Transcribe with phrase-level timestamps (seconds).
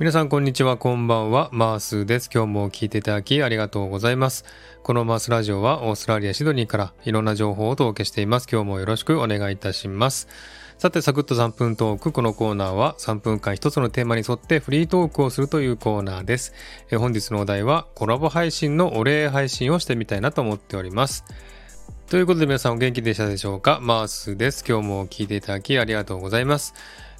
[0.00, 2.30] 皆さんこんにちは、こんばんは、マースです。
[2.34, 4.46] 今日も聞いていただきありがとうございます。
[4.82, 8.48] このマースラジオはオーストラリア・シドニーからいろんな情報をお届けしています。
[8.50, 10.26] 今日もよろしくお願いいたします。
[10.78, 12.12] さて、サクッと3分トーク。
[12.12, 16.54] このコーナーは3分間一つのテーマに沿ってフリートークをするというコーナーです。
[16.90, 21.26] え本日のお題はコラボ配信のお礼配信をしてみたいなと思っております。
[22.08, 23.80] ということで皆さんお元気でしたでしょうか？
[23.82, 24.64] マースです。
[24.66, 26.72] 今日も聞いていただきありがとうございます。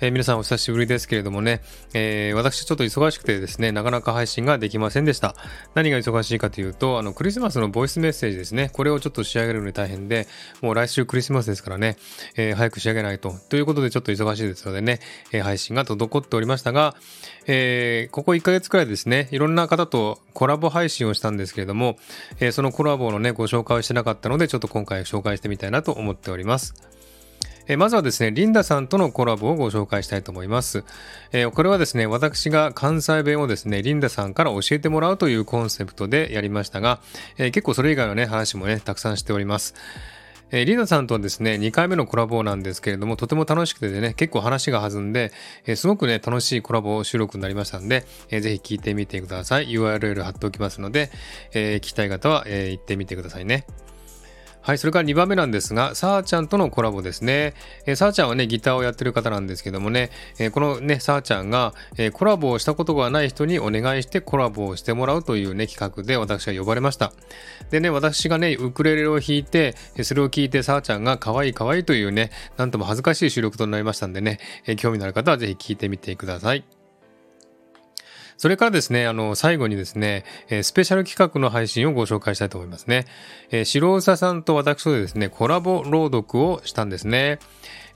[0.00, 1.60] えー皆さんお久しぶりですけれどもね、
[1.92, 5.34] えー私ちょっと忙しくてですね、なかなか配信ができませんでした。
[5.74, 10.28] 何が忙しいかというと、あの、クリスマスのボイスメッセージですね、これをちょっと仕上げるのに大変で、
[10.60, 11.96] もう来週クリスマスですからね、
[12.36, 13.34] えー早く仕上げないと。
[13.48, 15.00] ということでちょっと忙しいですのでね、
[15.32, 16.94] え配信が滞っておりましたが、
[17.48, 21.96] えここ1ヶ月くらいですね、いろんな方とコラボ配信をしたんですけれども、
[22.38, 26.97] えそのコラボのね、ご紹介をしてなかったので、ちょっと今回紹介してみたいなと思っております。
[27.68, 30.84] えまずはですね、リンダさんとのコラボをご紹介したいと思います。
[31.32, 37.00] えこれはですね、私が関西弁をですね、リンダさんから教えてもらうというコンセプトでやりましたが、
[37.36, 39.74] え結構それ以外のね、話もね、たくさんしております。
[40.50, 45.30] えーリンダさんとはですね、2回目のコラボなんですけれども、とても楽しくてね、結構話が弾んで、
[45.66, 49.68] えーすごくね、楽しいコラボ収録になりましたんで、えーぜひ聞いてみてください。
[49.68, 51.10] URL 貼っておきますので、
[51.52, 53.66] えー聞きたい方は、えー行ってみてくださいね。
[54.60, 57.54] はい、それから2番目なんですが、さーちゃんとのコラボですね。
[57.86, 67.12] えー、さーちゃんはね、ギターをやってる方なんですけどもね、えーこのね、さーちゃんが、えーコラボをしたことがない人にお願いしてコラボをしてもらうというね、企画で私が呼ばれました。
[67.70, 76.77] でね、私がね、ウクレレを弾いて、それを聞いてさーちゃんが可愛い可愛いというね、なんとも恥ずかしい収録となりましたんでね、え興味のある方はぜひ聞いてみてください。
[78.38, 83.04] それからですね、あの、最後にですね、えスペシャル企画の配信をご紹介したいと思いますね。
[83.50, 87.40] えー、白うささんと私とでですね、コラボ朗読をしたんですね。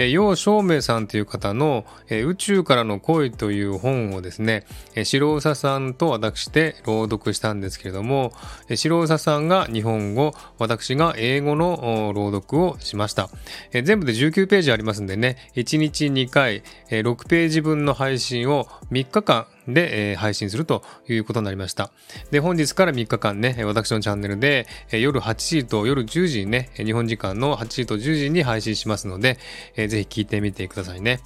[0.00, 4.64] え、楊照明さんという方の、宇宙からの恋という本をですね、
[5.02, 8.32] 白宇佐さんと私で朗読したんですけれども、
[8.76, 13.28] 白宇佐さんが日本語、私が英語の朗読をしました。
[13.72, 21.90] 全部で19ページありますんでね、1日2回、え6ページ分の配信を3日間で、え配信するということになりました。
[22.30, 29.38] で、本日から3日間ね、私のチャンネルで、え夜8時と夜10時にね、日本時間の8時と10時に配信しますので、
[29.76, 31.20] えぜひ聞いてみてくださいね。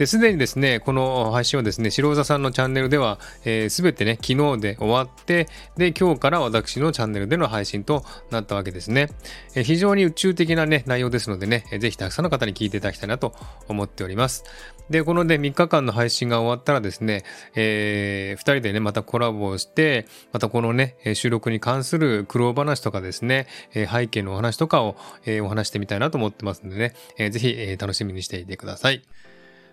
[0.00, 5.46] で、すでにですね、この配信はですね、白座さんのチャンネルでは、えすべてね、昨日で終わって、
[5.76, 9.10] で、今日から私のチャンネルでの配信となったわけですね。
[9.54, 13.34] えー非常に宇宙的なね、内容ですのでね、えーぜひたくさんの方に聞いていただきたいなと
[13.68, 14.44] 思っております。
[14.88, 17.22] で、このね、3日間の配信が終わったらですね、
[17.54, 24.96] え2人でね、またコラボをして、またこのね、収録に関する苦労話とかですね、え背景のお話とかを、
[25.26, 29.02] えーお話してみたいなと思ってますのでね、えーぜひ、えー楽しみにしていてください。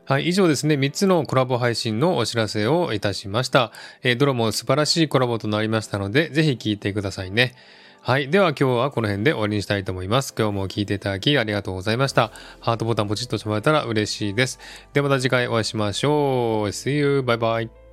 [0.06, 3.74] はい、以上ですね、3つのコラボ配信のお知らせをいたしました。
[4.04, 7.56] えーどれも素晴らしいコラボとなりましたので、ぜひ聴いてくださいね。
[8.02, 8.30] はい。
[8.30, 10.34] では今日はこの辺で終わりにしたいと思います。
[10.38, 12.32] 今日も聴いていただきありがとうございました。
[12.62, 14.60] ハートボタンポチッとしてもらえたら嬉しいです。
[14.94, 16.70] ではまた次回お会いしましょう。
[16.70, 17.22] See you.
[17.24, 17.87] バイバイ。